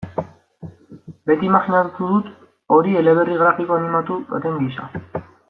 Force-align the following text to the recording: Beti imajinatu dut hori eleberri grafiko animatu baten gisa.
Beti 1.31 1.45
imajinatu 1.49 2.09
dut 2.13 2.31
hori 2.77 2.97
eleberri 3.03 3.39
grafiko 3.43 3.79
animatu 3.79 4.19
baten 4.33 4.59
gisa. 4.65 4.91